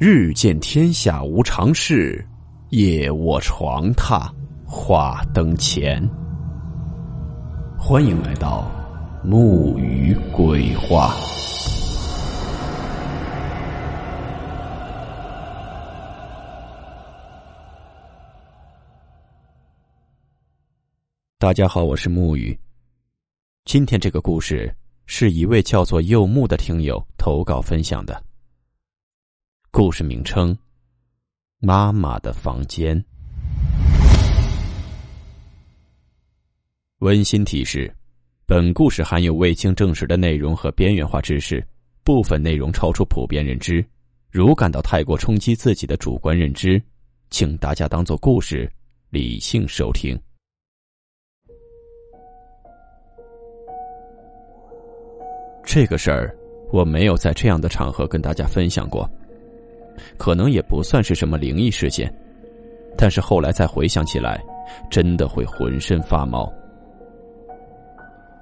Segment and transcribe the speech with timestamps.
[0.00, 2.24] 日见天下无常事，
[2.68, 4.30] 夜卧床榻
[4.64, 6.00] 话灯前。
[7.76, 8.70] 欢迎来到
[9.24, 11.16] 木鱼鬼话。
[21.40, 22.56] 大家好，我是木鱼。
[23.64, 24.72] 今天这个故事
[25.06, 28.27] 是一位叫做柚木的听友投稿分享的。
[29.70, 30.56] 故事名称：
[31.60, 33.04] 妈妈的房间。
[37.00, 37.94] 温馨提示：
[38.46, 41.64] 本故事含有未经证实的内容和边缘化知识，
[42.02, 43.84] 部分内容超出普遍认知。
[44.30, 46.82] 如感到太过冲击自己的主观认知，
[47.28, 48.68] 请大家当做故事，
[49.10, 50.18] 理性收听。
[55.62, 56.34] 这个事儿，
[56.72, 59.08] 我没有在这样的场合跟大家分享过。
[60.16, 62.12] 可能也不算是什么灵异事件，
[62.96, 64.42] 但是后来再回想起来，
[64.90, 66.50] 真的会浑身发毛。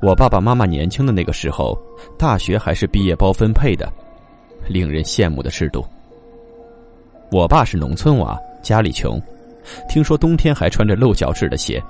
[0.00, 1.76] 我爸爸妈妈年轻的那个时候，
[2.16, 3.92] 大学还是毕业包分配的，
[4.68, 5.84] 令人羡慕的制度。
[7.30, 9.20] 我爸是农村娃，家里穷，
[9.88, 11.82] 听说冬天还穿着露脚趾的鞋。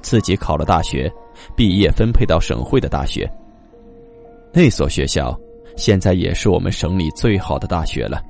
[0.00, 1.12] 自己考了大学，
[1.54, 3.30] 毕业分配到省会的大学。
[4.50, 5.38] 那所学校
[5.78, 8.20] 现在也是我们省里最好的大学了。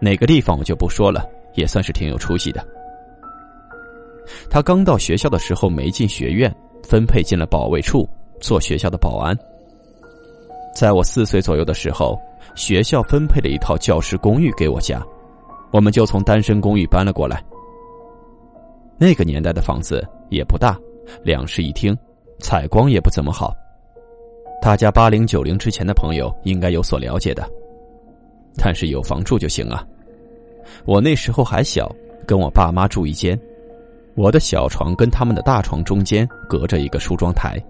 [0.00, 2.66] 哪个地方我就不说了，也算是挺有出息的。
[4.50, 8.06] 他刚到学校的时候没进学院，分配进了保卫处
[8.40, 9.34] 做学校的保安。
[10.74, 12.18] 在我四岁左右的时候，
[12.56, 15.00] 学校分配了一套教师公寓给我家，
[15.70, 17.40] 我们就从单身公寓搬了过来。
[18.98, 20.76] 那个年代的房子也不大，
[21.22, 21.96] 两室一厅，
[22.40, 23.54] 采光也不怎么好。
[24.66, 27.48] 大家八零九零之前的朋友应该有所了解的。
[28.56, 29.86] 但是有房住就行啊！
[30.84, 31.88] 我那时候还小，
[32.26, 33.38] 跟我爸妈住一间，
[34.16, 37.64] 我的小床跟他们的大床中间隔着一个梳妆台。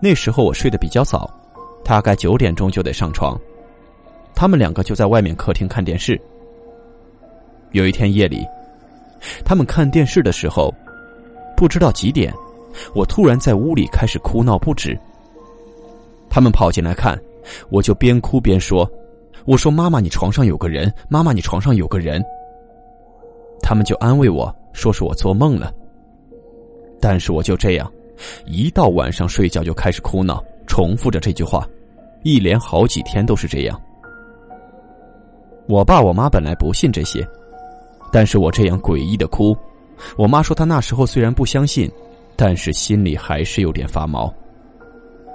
[0.00, 1.32] 那时候我睡得比较早，
[1.84, 3.40] 大概九点钟就得上床，
[4.34, 6.20] 他们两个就在外面客厅看电视。
[7.70, 8.44] 有一天夜里，
[9.44, 10.74] 他们看电视的时候，
[11.56, 12.34] 不知道几点，
[12.96, 14.98] 我突然在屋里开始哭闹不止。
[16.36, 17.18] 他们跑进来看，
[17.70, 18.86] 我就边哭边说。
[19.46, 22.22] 我说：“妈妈，你床上有个人。”妈妈，你床上有个人。
[23.62, 25.72] 他们就安慰我说是我做梦了。
[27.00, 27.90] 但是我就这样，
[28.44, 31.66] 一到晚上睡觉就开始哭闹，重复着这句话，
[32.22, 33.80] 一连好几天都是这样。
[35.66, 37.26] 我爸我妈本来不信这些，
[38.12, 39.56] 但是我这样诡异的哭，
[40.18, 41.90] 我妈说她那时候虽然不相信，
[42.36, 44.30] 但是心里还是有点发毛。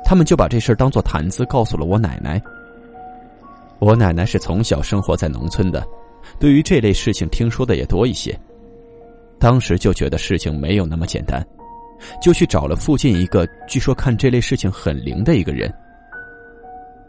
[0.04, 2.42] 他们就把这事儿当做谈资告诉了我奶奶。
[3.80, 5.84] 我奶奶是从小生活在农村的，
[6.40, 8.38] 对于这类事情听说的也多一些。
[9.40, 11.44] 当时就觉得事情没有那么简单，
[12.22, 15.74] 就去找了附近一个据说看这类事情很灵的一个人。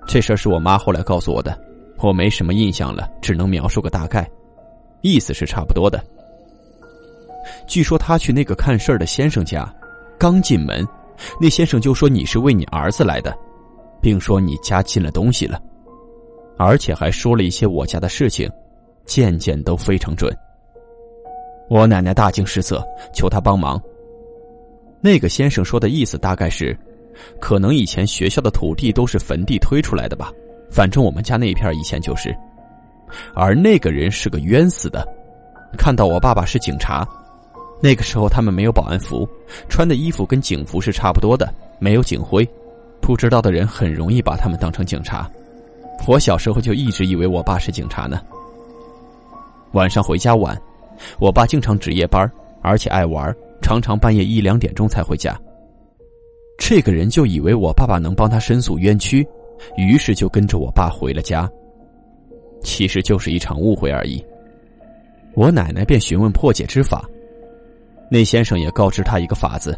[0.07, 1.61] 这事儿是我妈后来告诉我的，
[1.99, 4.27] 我没什么印象了，只能描述个大概，
[5.03, 6.03] 意思是差不多的。
[7.67, 9.71] 据说他去那个看事儿的先生家，
[10.19, 10.87] 刚进门，
[11.41, 13.37] 那先生就说你是为你儿子来的，
[14.01, 15.61] 并说你家进了东西了。
[16.59, 18.51] 而且还说了一些我家的事情，
[19.05, 20.33] 件件都非常准。
[21.69, 22.85] 我奶奶大惊失色，
[23.15, 23.81] 求他帮忙。
[25.01, 26.77] 那个先生说的意思大概是，
[27.41, 30.31] 可能以前学校的土地都是坟地推出来的吧，
[30.71, 32.37] 反正我们家那片以前就是。
[33.35, 35.07] 而那个人是个冤死的，
[35.77, 37.07] 看到我爸爸是警察，
[37.83, 39.29] 那个时候他们没有保安服，
[39.69, 42.49] 穿的衣服跟警服是差不多的，没有警徽，
[43.01, 45.29] 不知道的人很容易把他们当成警察。
[46.07, 48.21] 我小时候就一直以为我爸是警察呢。
[49.73, 50.61] 晚上回家晚，
[51.19, 55.37] 我爸经常值夜班，而且爱玩，常常半夜一两点钟才回家。
[56.59, 59.27] 这个人就以为我爸爸能帮他申诉冤屈，
[59.77, 61.51] 于是就跟着我爸回了家。
[62.63, 64.25] 其实就是一场误会而已。
[65.35, 67.05] 我奶奶便询问破解之法，
[68.13, 69.75] 那先生也告知他一个法子，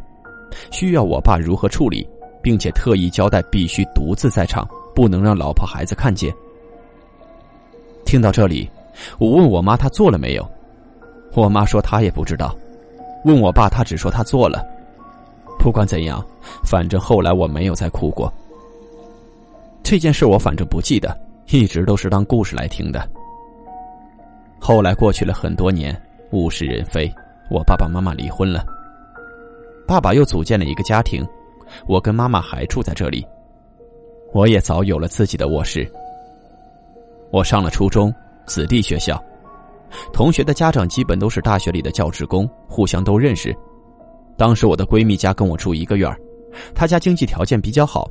[0.73, 2.05] 需要我爸如何处理，
[2.43, 4.69] 并且特意交代必须独自在场。
[4.93, 6.35] 不能让老婆孩子看见。
[8.05, 8.69] 听到这里，
[9.19, 10.45] 我问我妈她做了没有，
[11.35, 12.53] 我妈说她也不知道。
[13.25, 14.65] 问我爸，他只说他做了。
[15.59, 16.25] 不管怎样，
[16.65, 18.33] 反正后来我没有再哭过。
[19.83, 21.17] 这件事我反正不记得，
[21.51, 23.09] 一直都是当故事来听的。
[24.59, 25.97] 后来过去了很多年，
[26.33, 27.13] 物是人非，
[27.51, 28.65] 我爸爸妈妈离婚了，
[29.87, 31.27] 爸爸又组建了一个家庭，
[31.87, 33.25] 我跟妈妈还住在这里。
[34.33, 35.89] 我也早有了自己的卧室。
[37.31, 38.13] 我上了初中，
[38.47, 39.23] 子弟学校，
[40.13, 43.55] 同学的家长基本都是大学里的教职工，互相都认识。
[44.37, 46.19] 当时我的闺蜜家跟我住一个院儿，
[46.75, 48.09] 她家经济条件比较好，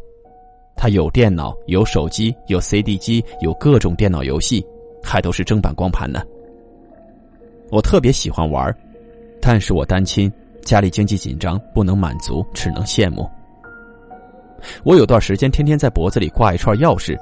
[0.76, 4.66] 她有电脑、有手机、有 CD 机、有各种电脑游戏，
[5.04, 6.22] 还都是正版光盘呢。
[7.70, 8.74] 我特别喜欢玩，
[9.46, 10.32] 但是我单亲，
[10.62, 13.30] 家里经济紧张，不能满足，只能羡慕。
[14.86, 17.20] 我有段时间天天在脖子里挂一串钥匙，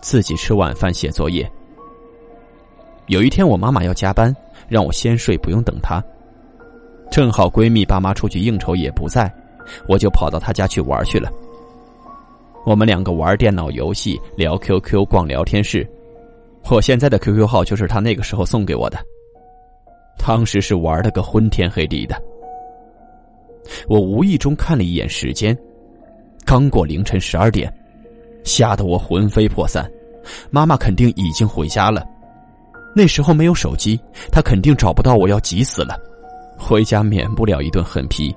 [0.00, 1.48] 自己吃晚饭写作业。
[3.06, 4.34] 有一天我妈妈要加班，
[4.68, 6.02] 让我先睡，不用等她。
[7.12, 9.32] 正好闺蜜爸妈出去应酬也不在，
[9.86, 11.30] 我就跑到她家去玩去了。
[12.66, 15.88] 我们两个玩电脑游戏，聊 QQ，逛聊天室。
[16.68, 18.98] 我现在的 QQ 号就是她那个时候送给我的。
[20.16, 22.20] 当时是玩了个昏天黑地的。
[23.88, 25.56] 我无意中看了一眼时间。
[26.44, 27.72] 刚过凌晨十二点，
[28.44, 29.88] 吓得我魂飞魄散。
[30.50, 32.04] 妈妈肯定已经回家了，
[32.94, 33.98] 那时候没有手机，
[34.30, 35.98] 她肯定找不到我，要急死了。
[36.58, 38.34] 回家免不了一顿狠批，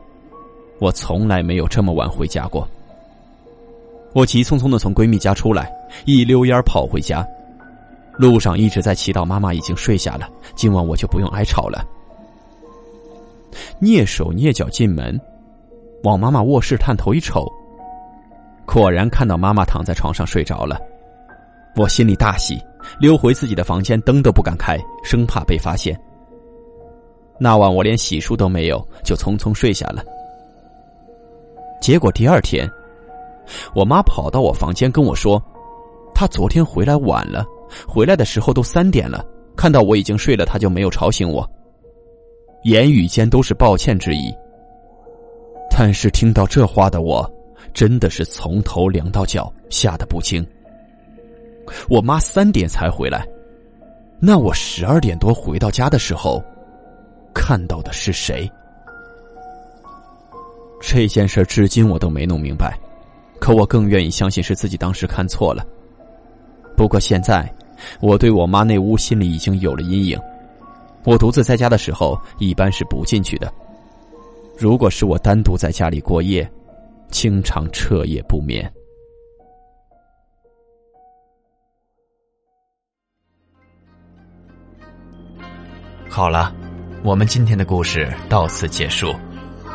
[0.79, 2.67] 我从来没有这么晚回家过。
[4.13, 5.71] 我急匆匆的从闺蜜家出来，
[6.05, 7.27] 一溜烟跑回家，
[8.17, 11.85] 路上一直在祈祷妈妈已经睡下了，今晚我就不用挨吵了。
[13.81, 15.19] 蹑手蹑脚进门，
[16.03, 17.45] 往妈妈卧室探头一瞅。
[18.65, 20.79] 果然看到妈妈躺在床上睡着了，
[21.75, 22.59] 我心里大喜，
[22.99, 25.97] 溜回自己的房间，灯都不敢开，生怕被发现。
[27.37, 30.03] 那晚我连洗漱都没有，就匆匆睡下了。
[31.81, 32.69] 结果第二天，
[33.75, 35.41] 我妈跑到我房间跟我说，
[36.13, 37.45] 她昨天回来晚了，
[37.87, 39.25] 回来的时候都三点了，
[39.55, 41.49] 看到我已经睡了，他就没有吵醒我。
[42.63, 44.33] 言语间都是抱歉之意。
[45.69, 47.29] 但是听到这话的我。
[47.73, 50.45] 真的是从头凉到脚，吓得不轻。
[51.89, 53.27] 我妈三点才回来，
[54.17, 56.41] 那我十二点多回到家的时候，
[57.33, 58.49] 看到的是谁？
[60.79, 62.79] 这件事至今我都没弄明白，
[63.41, 65.61] 可我更愿意相信是自己当时看错了。
[66.77, 67.53] 不过现在，
[67.99, 70.19] 我对我妈那屋心里已经有了阴影。
[71.03, 73.53] 我独自在家的时候，一般是不进去的。
[74.57, 76.49] 如果是我单独在家里过夜，
[77.09, 78.71] 经常彻夜不眠。
[86.09, 86.55] 好了，
[87.03, 89.13] 我们今天的故事到此结束，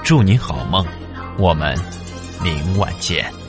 [0.03, 0.85] 祝你好梦，
[1.39, 1.77] 我们
[2.43, 3.40] 明晚见。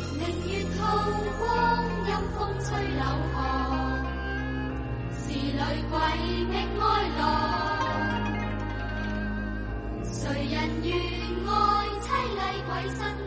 [10.61, 10.95] 人愿
[11.47, 13.20] 爱，凄厉鬼神。